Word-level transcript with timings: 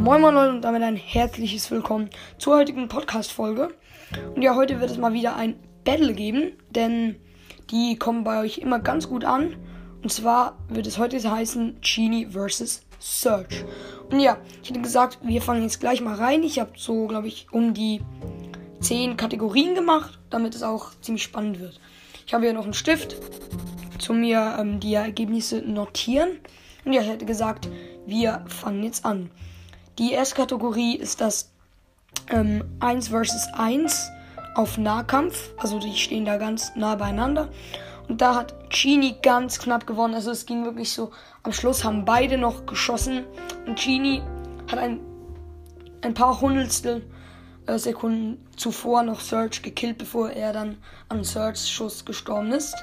Moin 0.00 0.22
Moin 0.22 0.34
Leute 0.34 0.54
und 0.54 0.62
damit 0.62 0.82
ein 0.82 0.96
herzliches 0.96 1.70
Willkommen 1.70 2.08
zur 2.38 2.56
heutigen 2.56 2.88
Podcast-Folge. 2.88 3.74
Und 4.34 4.40
ja, 4.40 4.54
heute 4.54 4.80
wird 4.80 4.90
es 4.90 4.96
mal 4.96 5.12
wieder 5.12 5.36
ein 5.36 5.56
Battle 5.84 6.14
geben, 6.14 6.52
denn 6.70 7.16
die 7.70 7.96
kommen 7.96 8.24
bei 8.24 8.40
euch 8.40 8.56
immer 8.56 8.78
ganz 8.78 9.10
gut 9.10 9.26
an. 9.26 9.56
Und 10.02 10.10
zwar 10.10 10.56
wird 10.70 10.86
es 10.86 10.96
heute 10.96 11.18
heißen 11.18 11.82
Genie 11.82 12.28
vs. 12.30 12.86
Search. 12.98 13.66
Und 14.10 14.20
ja, 14.20 14.38
ich 14.62 14.70
hätte 14.70 14.80
gesagt, 14.80 15.18
wir 15.22 15.42
fangen 15.42 15.64
jetzt 15.64 15.80
gleich 15.80 16.00
mal 16.00 16.14
rein. 16.14 16.44
Ich 16.44 16.58
habe 16.58 16.70
so, 16.76 17.06
glaube 17.06 17.28
ich, 17.28 17.48
um 17.52 17.74
die 17.74 18.00
10 18.80 19.18
Kategorien 19.18 19.74
gemacht, 19.74 20.18
damit 20.30 20.54
es 20.54 20.62
auch 20.62 20.92
ziemlich 21.02 21.24
spannend 21.24 21.60
wird. 21.60 21.78
Ich 22.26 22.32
habe 22.32 22.44
hier 22.44 22.54
noch 22.54 22.64
einen 22.64 22.72
Stift 22.72 23.16
zu 23.98 24.14
mir 24.14 24.56
ähm, 24.58 24.80
die 24.80 24.94
Ergebnisse 24.94 25.60
notieren. 25.60 26.38
Und 26.86 26.94
ja, 26.94 27.02
ich 27.02 27.08
hätte 27.10 27.26
gesagt, 27.26 27.68
wir 28.06 28.46
fangen 28.48 28.82
jetzt 28.82 29.04
an. 29.04 29.30
Die 30.00 30.12
erste 30.12 30.34
Kategorie 30.34 30.96
ist 30.96 31.20
das 31.20 31.52
ähm, 32.30 32.64
1 32.80 33.08
vs 33.08 33.48
1 33.52 34.10
auf 34.54 34.78
Nahkampf. 34.78 35.50
Also 35.58 35.78
die 35.78 35.94
stehen 35.94 36.24
da 36.24 36.38
ganz 36.38 36.72
nah 36.74 36.94
beieinander. 36.94 37.50
Und 38.08 38.22
da 38.22 38.34
hat 38.34 38.70
Genie 38.70 39.16
ganz 39.20 39.58
knapp 39.58 39.86
gewonnen. 39.86 40.14
Also 40.14 40.30
es 40.30 40.46
ging 40.46 40.64
wirklich 40.64 40.90
so. 40.90 41.10
Am 41.42 41.52
Schluss 41.52 41.84
haben 41.84 42.06
beide 42.06 42.38
noch 42.38 42.64
geschossen. 42.64 43.26
Und 43.66 43.78
Genie 43.78 44.22
hat 44.72 44.78
ein, 44.78 45.00
ein 46.00 46.14
paar 46.14 46.40
Hundertstel 46.40 47.04
äh, 47.66 47.76
Sekunden 47.76 48.42
zuvor 48.56 49.02
noch 49.02 49.20
Search 49.20 49.60
gekillt, 49.60 49.98
bevor 49.98 50.30
er 50.30 50.54
dann 50.54 50.78
an 51.10 51.24
Search 51.24 51.58
Schuss 51.58 52.06
gestorben 52.06 52.52
ist. 52.52 52.74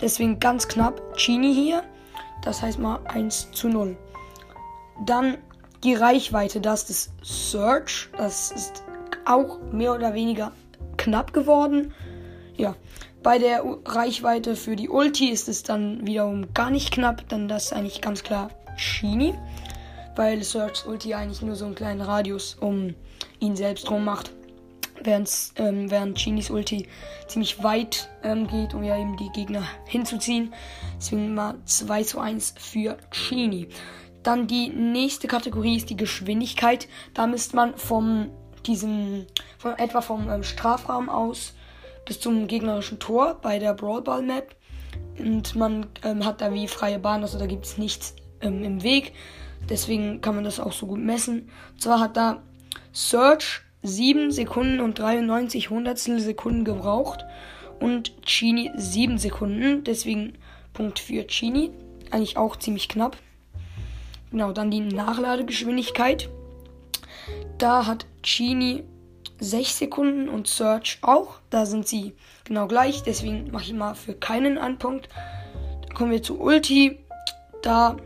Deswegen 0.00 0.38
ganz 0.38 0.68
knapp 0.68 1.02
Genie 1.16 1.52
hier. 1.52 1.82
Das 2.44 2.62
heißt 2.62 2.78
mal 2.78 3.00
1 3.08 3.50
zu 3.50 3.68
0. 3.68 3.96
Dann 5.04 5.36
die 5.84 5.94
Reichweite, 5.94 6.60
das 6.60 6.88
ist 6.90 7.12
Search. 7.22 8.08
Das 8.16 8.50
ist 8.50 8.82
auch 9.24 9.58
mehr 9.72 9.94
oder 9.94 10.14
weniger 10.14 10.52
knapp 10.96 11.32
geworden. 11.32 11.92
Ja, 12.56 12.74
bei 13.22 13.38
der 13.38 13.64
Reichweite 13.84 14.56
für 14.56 14.76
die 14.76 14.88
Ulti 14.88 15.30
ist 15.30 15.48
es 15.48 15.62
dann 15.62 16.06
wiederum 16.06 16.52
gar 16.52 16.70
nicht 16.70 16.92
knapp, 16.92 17.28
denn 17.28 17.48
das 17.48 17.66
ist 17.66 17.72
eigentlich 17.72 18.00
ganz 18.00 18.22
klar 18.22 18.50
Shini. 18.76 19.34
Weil 20.16 20.42
Search 20.42 20.86
Ulti 20.86 21.14
eigentlich 21.14 21.40
nur 21.40 21.54
so 21.54 21.64
einen 21.64 21.74
kleinen 21.74 22.00
Radius 22.00 22.56
um 22.60 22.94
ihn 23.38 23.56
selbst 23.56 23.90
rum 23.90 24.04
macht. 24.04 24.32
Während, 25.02 25.30
ähm, 25.56 25.90
während 25.90 26.18
Chinis 26.18 26.50
Ulti 26.50 26.86
ziemlich 27.26 27.62
weit 27.62 28.10
ähm, 28.22 28.46
geht, 28.46 28.74
um 28.74 28.82
ja 28.82 28.98
eben 28.98 29.16
die 29.16 29.30
Gegner 29.30 29.62
hinzuziehen. 29.86 30.52
Deswegen 30.98 31.34
mal 31.34 31.54
2 31.64 32.02
zu 32.02 32.20
1 32.20 32.54
für 32.58 32.98
Chini. 33.10 33.68
Dann 34.22 34.46
die 34.46 34.68
nächste 34.68 35.28
Kategorie 35.28 35.76
ist 35.76 35.90
die 35.90 35.96
Geschwindigkeit. 35.96 36.88
Da 37.14 37.26
misst 37.26 37.54
man 37.54 37.76
vom 37.76 38.30
diesem, 38.66 39.26
von 39.58 39.78
etwa 39.78 40.00
vom 40.00 40.28
ähm, 40.28 40.42
Strafraum 40.42 41.08
aus 41.08 41.54
bis 42.04 42.20
zum 42.20 42.46
gegnerischen 42.46 42.98
Tor 42.98 43.38
bei 43.40 43.58
der 43.58 43.74
Brawl 43.74 44.02
Ball 44.02 44.22
Map. 44.22 44.54
Und 45.18 45.54
man 45.56 45.86
ähm, 46.02 46.24
hat 46.24 46.40
da 46.40 46.52
wie 46.52 46.68
freie 46.68 46.98
Bahn, 46.98 47.22
also 47.22 47.38
da 47.38 47.46
gibt 47.46 47.64
es 47.64 47.78
nichts 47.78 48.14
ähm, 48.40 48.62
im 48.64 48.82
Weg. 48.82 49.12
Deswegen 49.68 50.20
kann 50.20 50.34
man 50.34 50.44
das 50.44 50.60
auch 50.60 50.72
so 50.72 50.86
gut 50.86 51.00
messen. 51.00 51.50
Und 51.72 51.82
zwar 51.82 52.00
hat 52.00 52.16
da 52.16 52.42
Search 52.92 53.60
7 53.82 54.30
Sekunden 54.30 54.80
und 54.80 54.98
93 54.98 55.70
Hundertstel 55.70 56.20
Sekunden 56.20 56.64
gebraucht 56.64 57.24
und 57.78 58.22
Chini 58.22 58.70
7 58.74 59.18
Sekunden. 59.18 59.84
Deswegen 59.84 60.34
Punkt 60.72 60.98
für 60.98 61.26
Chini. 61.26 61.70
Eigentlich 62.10 62.36
auch 62.36 62.56
ziemlich 62.56 62.88
knapp. 62.88 63.16
Genau, 64.30 64.52
dann 64.52 64.70
die 64.70 64.80
Nachladegeschwindigkeit. 64.80 66.28
Da 67.58 67.86
hat 67.86 68.06
Genie 68.22 68.84
6 69.40 69.78
Sekunden 69.78 70.28
und 70.28 70.46
Search 70.46 70.98
auch. 71.02 71.40
Da 71.50 71.66
sind 71.66 71.88
sie 71.88 72.14
genau 72.44 72.66
gleich. 72.68 73.02
Deswegen 73.02 73.50
mache 73.50 73.64
ich 73.64 73.72
mal 73.72 73.94
für 73.94 74.14
keinen 74.14 74.58
einen 74.58 74.78
Punkt. 74.78 75.08
Dann 75.82 75.94
kommen 75.94 76.10
wir 76.12 76.22
zu 76.22 76.40
Ulti. 76.40 76.98
Da, 77.62 77.96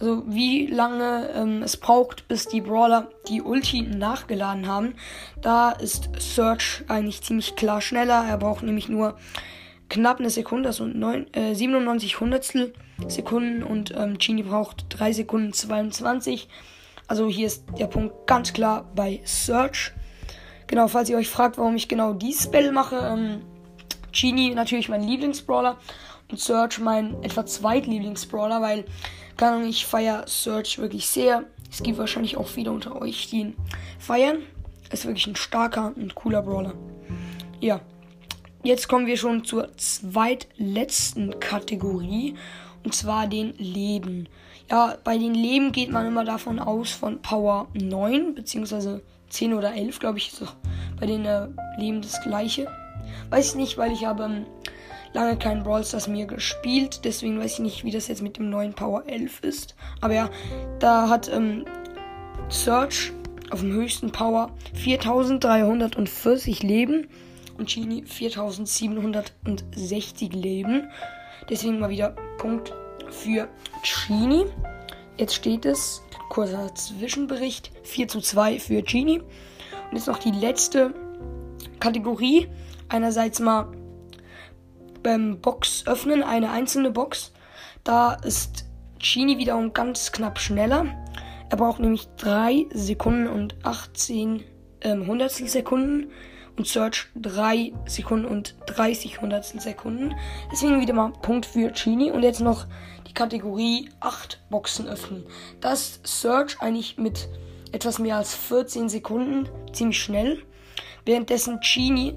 also 0.00 0.24
wie 0.26 0.66
lange 0.66 1.30
ähm, 1.34 1.62
es 1.62 1.76
braucht, 1.76 2.26
bis 2.26 2.48
die 2.48 2.60
Brawler 2.60 3.08
die 3.28 3.42
Ulti 3.42 3.82
nachgeladen 3.82 4.66
haben. 4.66 4.94
Da 5.40 5.70
ist 5.70 6.10
Search 6.18 6.82
eigentlich 6.88 7.22
ziemlich 7.22 7.54
klar 7.54 7.80
schneller. 7.80 8.24
Er 8.26 8.38
braucht 8.38 8.62
nämlich 8.62 8.88
nur 8.88 9.16
knapp 9.90 10.20
eine 10.20 10.30
Sekunde, 10.30 10.70
also 10.70 10.86
9, 10.86 11.34
äh, 11.34 11.54
97 11.54 12.18
Hundertstel 12.20 12.72
Sekunden 13.08 13.62
und 13.62 13.94
ähm, 13.96 14.18
Genie 14.18 14.42
braucht 14.42 14.86
3 14.88 15.12
Sekunden 15.12 15.52
22. 15.52 16.48
Also 17.06 17.28
hier 17.28 17.46
ist 17.46 17.64
der 17.78 17.86
Punkt 17.86 18.26
ganz 18.26 18.52
klar 18.52 18.90
bei 18.94 19.20
Search. 19.24 19.92
Genau, 20.66 20.86
falls 20.88 21.10
ihr 21.10 21.16
euch 21.16 21.28
fragt, 21.28 21.58
warum 21.58 21.76
ich 21.76 21.88
genau 21.88 22.12
die 22.12 22.32
Spell 22.32 22.72
mache, 22.72 22.96
ähm, 22.96 23.42
Genie 24.12 24.54
natürlich 24.54 24.88
mein 24.88 25.02
Lieblingsbrawler 25.02 25.76
und 26.30 26.38
Search 26.38 26.78
mein 26.78 27.22
etwa 27.22 27.44
zweitlieblingsbrawler, 27.44 28.62
weil 28.62 28.84
keine 29.36 29.56
Ahnung, 29.56 29.68
ich 29.68 29.86
feiere 29.86 30.24
Search 30.26 30.78
wirklich 30.78 31.06
sehr. 31.06 31.44
Es 31.70 31.82
gibt 31.82 31.98
wahrscheinlich 31.98 32.36
auch 32.36 32.48
viele 32.48 32.72
unter 32.72 33.00
euch, 33.00 33.28
die 33.30 33.40
ihn 33.40 33.56
feiern. 33.98 34.38
Ist 34.92 35.06
wirklich 35.06 35.26
ein 35.26 35.36
starker 35.36 35.92
und 35.96 36.14
cooler 36.14 36.42
Brawler. 36.42 36.74
Ja. 37.60 37.80
Jetzt 38.62 38.88
kommen 38.88 39.06
wir 39.06 39.16
schon 39.16 39.44
zur 39.44 39.74
zweitletzten 39.76 41.40
Kategorie. 41.40 42.34
Und 42.84 42.94
zwar 42.94 43.26
den 43.26 43.54
Leben. 43.58 44.28
Ja, 44.70 44.96
bei 45.02 45.18
den 45.18 45.34
Leben 45.34 45.72
geht 45.72 45.90
man 45.90 46.06
immer 46.06 46.24
davon 46.24 46.58
aus 46.58 46.92
von 46.92 47.20
Power 47.20 47.68
9, 47.74 48.34
beziehungsweise 48.34 49.02
10 49.28 49.54
oder 49.54 49.74
11, 49.74 49.98
glaube 49.98 50.18
ich, 50.18 50.32
ist 50.32 50.42
auch 50.42 50.54
bei 50.98 51.06
den 51.06 51.24
äh, 51.24 51.48
Leben 51.78 52.02
das 52.02 52.22
gleiche. 52.22 52.68
Weiß 53.30 53.50
ich 53.50 53.54
nicht, 53.56 53.78
weil 53.78 53.92
ich 53.92 54.06
habe 54.06 54.24
ähm, 54.24 54.46
lange 55.12 55.36
kein 55.36 55.62
Brawl 55.62 55.84
Stars 55.84 56.08
mehr 56.08 56.26
gespielt, 56.26 57.00
deswegen 57.04 57.38
weiß 57.38 57.54
ich 57.54 57.58
nicht, 57.60 57.84
wie 57.84 57.90
das 57.90 58.08
jetzt 58.08 58.22
mit 58.22 58.38
dem 58.38 58.48
neuen 58.48 58.74
Power 58.74 59.04
11 59.06 59.40
ist. 59.42 59.74
Aber 60.00 60.14
ja, 60.14 60.30
da 60.78 61.08
hat 61.08 61.30
ähm, 61.32 61.64
Search 62.48 63.12
auf 63.50 63.60
dem 63.60 63.72
höchsten 63.72 64.10
Power 64.12 64.50
4340 64.74 66.62
Leben 66.62 67.08
Genie 67.66 68.04
4760 68.04 70.32
Leben. 70.32 70.88
Deswegen 71.48 71.80
mal 71.80 71.90
wieder 71.90 72.14
Punkt 72.38 72.72
für 73.10 73.48
Genie. 73.82 74.46
Jetzt 75.16 75.34
steht 75.34 75.66
es, 75.66 76.02
kurzer 76.28 76.74
Zwischenbericht, 76.74 77.72
4 77.82 78.08
zu 78.08 78.20
2 78.20 78.58
für 78.58 78.82
Genie. 78.82 79.20
Und 79.20 79.96
jetzt 79.96 80.06
noch 80.06 80.18
die 80.18 80.30
letzte 80.30 80.94
Kategorie. 81.80 82.48
Einerseits 82.88 83.40
mal 83.40 83.72
beim 85.02 85.40
Box 85.40 85.84
öffnen, 85.86 86.22
eine 86.22 86.50
einzelne 86.50 86.90
Box. 86.90 87.32
Da 87.84 88.14
ist 88.14 88.66
Genie 88.98 89.38
wiederum 89.38 89.72
ganz 89.72 90.12
knapp 90.12 90.38
schneller. 90.38 90.86
Er 91.50 91.56
braucht 91.56 91.80
nämlich 91.80 92.08
3 92.18 92.66
Sekunden 92.72 93.26
und 93.26 93.56
18 93.64 94.44
ähm, 94.82 95.06
Hundertstel 95.06 95.48
Sekunden 95.48 96.10
und 96.56 96.66
Search 96.66 97.08
3 97.16 97.72
Sekunden 97.86 98.26
und 98.26 98.54
30 98.66 99.20
Hundertstel 99.20 99.60
Sekunden. 99.60 100.14
Deswegen 100.52 100.80
wieder 100.80 100.94
mal 100.94 101.12
Punkt 101.22 101.46
für 101.46 101.70
Genie. 101.70 102.10
Und 102.10 102.22
jetzt 102.22 102.40
noch 102.40 102.66
die 103.08 103.14
Kategorie 103.14 103.90
8 104.00 104.40
Boxen 104.50 104.86
öffnen. 104.88 105.24
Das 105.60 106.00
Search 106.04 106.60
eigentlich 106.60 106.98
mit 106.98 107.28
etwas 107.72 107.98
mehr 107.98 108.16
als 108.16 108.34
14 108.34 108.88
Sekunden 108.88 109.48
ziemlich 109.72 110.02
schnell. 110.02 110.42
Währenddessen 111.04 111.60
Genie 111.60 112.14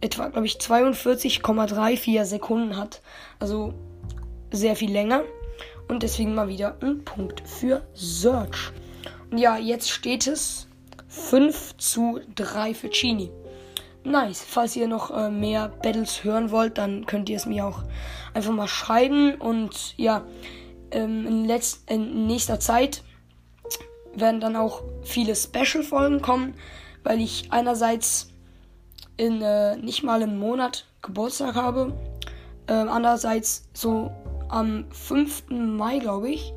etwa, 0.00 0.28
glaube 0.28 0.46
ich, 0.46 0.56
42,34 0.56 2.24
Sekunden 2.24 2.76
hat. 2.76 3.02
Also 3.38 3.74
sehr 4.50 4.76
viel 4.76 4.92
länger. 4.92 5.22
Und 5.88 6.02
deswegen 6.02 6.34
mal 6.34 6.48
wieder 6.48 6.76
ein 6.80 7.04
Punkt 7.04 7.42
für 7.46 7.82
Search. 7.94 8.72
Und 9.30 9.38
ja, 9.38 9.56
jetzt 9.56 9.90
steht 9.90 10.26
es 10.26 10.68
5 11.08 11.76
zu 11.76 12.20
3 12.34 12.74
für 12.74 12.88
Genie. 12.88 13.30
Nice. 14.04 14.44
Falls 14.46 14.74
ihr 14.74 14.88
noch 14.88 15.10
äh, 15.10 15.30
mehr 15.30 15.68
Battles 15.68 16.24
hören 16.24 16.50
wollt, 16.50 16.78
dann 16.78 17.06
könnt 17.06 17.28
ihr 17.28 17.36
es 17.36 17.46
mir 17.46 17.66
auch 17.66 17.82
einfach 18.34 18.52
mal 18.52 18.66
schreiben. 18.66 19.34
Und 19.36 19.96
ja, 19.96 20.24
ähm, 20.90 21.26
in, 21.26 21.44
letz 21.44 21.84
in 21.88 22.26
nächster 22.26 22.58
Zeit 22.58 23.04
werden 24.14 24.40
dann 24.40 24.56
auch 24.56 24.82
viele 25.02 25.36
Special-Folgen 25.36 26.20
kommen, 26.20 26.54
weil 27.04 27.20
ich 27.20 27.50
einerseits 27.50 28.28
in 29.16 29.40
äh, 29.40 29.76
nicht 29.76 30.02
mal 30.02 30.22
einem 30.22 30.38
Monat 30.38 30.86
Geburtstag 31.00 31.54
habe. 31.54 31.92
Äh, 32.66 32.72
andererseits 32.72 33.68
so 33.72 34.10
am 34.48 34.84
5. 34.90 35.44
Mai, 35.50 35.98
glaube 35.98 36.30
ich, 36.30 36.52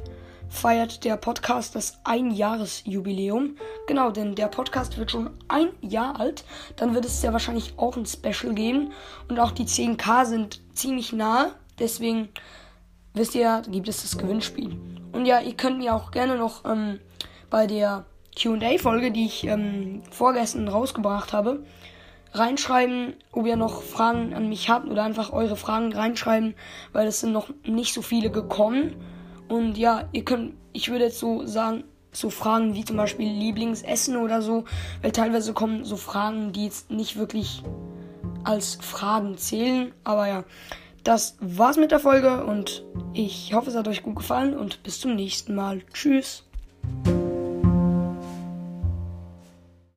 feiert 0.55 1.03
der 1.03 1.17
Podcast 1.17 1.75
das 1.75 1.99
Einjahresjubiläum. 2.03 3.57
Genau, 3.87 4.11
denn 4.11 4.35
der 4.35 4.47
Podcast 4.47 4.97
wird 4.97 5.11
schon 5.11 5.31
ein 5.47 5.69
Jahr 5.81 6.19
alt. 6.19 6.45
Dann 6.77 6.95
wird 6.95 7.05
es 7.05 7.21
ja 7.21 7.33
wahrscheinlich 7.33 7.73
auch 7.77 7.97
ein 7.97 8.05
Special 8.05 8.53
geben. 8.53 8.93
Und 9.27 9.39
auch 9.39 9.51
die 9.51 9.65
10k 9.65 10.25
sind 10.25 10.61
ziemlich 10.73 11.13
nahe. 11.13 11.51
Deswegen 11.77 12.29
wisst 13.13 13.35
ihr, 13.35 13.61
gibt 13.67 13.87
es 13.87 14.01
das 14.01 14.17
Gewinnspiel. 14.17 14.77
Und 15.11 15.25
ja, 15.25 15.39
ihr 15.39 15.55
könnt 15.55 15.79
mir 15.79 15.93
auch 15.93 16.11
gerne 16.11 16.37
noch 16.37 16.65
ähm, 16.65 16.99
bei 17.49 17.67
der 17.67 18.05
QA-Folge, 18.35 19.11
die 19.11 19.25
ich 19.25 19.45
ähm, 19.45 20.03
vorgestern 20.11 20.67
rausgebracht 20.67 21.33
habe, 21.33 21.63
reinschreiben, 22.33 23.13
ob 23.31 23.45
ihr 23.45 23.55
noch 23.55 23.81
Fragen 23.81 24.33
an 24.33 24.49
mich 24.49 24.69
habt 24.69 24.89
oder 24.89 25.03
einfach 25.03 25.31
eure 25.31 25.55
Fragen 25.55 25.93
reinschreiben, 25.93 26.55
weil 26.91 27.07
es 27.07 27.21
sind 27.21 27.31
noch 27.31 27.49
nicht 27.65 27.93
so 27.93 28.01
viele 28.01 28.29
gekommen. 28.29 28.95
Und 29.47 29.77
ja, 29.77 30.07
ihr 30.11 30.25
könnt, 30.25 30.53
ich 30.73 30.89
würde 30.89 31.05
jetzt 31.05 31.19
so 31.19 31.45
sagen, 31.45 31.83
so 32.11 32.29
Fragen 32.29 32.75
wie 32.75 32.85
zum 32.85 32.97
Beispiel 32.97 33.29
Lieblingsessen 33.29 34.17
oder 34.17 34.41
so, 34.41 34.65
weil 35.01 35.11
teilweise 35.11 35.53
kommen 35.53 35.83
so 35.83 35.97
Fragen, 35.97 36.53
die 36.53 36.65
jetzt 36.65 36.89
nicht 36.89 37.17
wirklich 37.17 37.61
als 38.43 38.75
Fragen 38.81 39.37
zählen. 39.37 39.91
Aber 40.03 40.27
ja, 40.27 40.43
das 41.03 41.37
war's 41.39 41.77
mit 41.77 41.91
der 41.91 41.99
Folge 41.99 42.45
und 42.45 42.83
ich 43.13 43.53
hoffe, 43.53 43.69
es 43.69 43.75
hat 43.75 43.87
euch 43.87 44.03
gut 44.03 44.15
gefallen 44.15 44.57
und 44.57 44.81
bis 44.83 44.99
zum 44.99 45.15
nächsten 45.15 45.55
Mal. 45.55 45.81
Tschüss. 45.93 46.43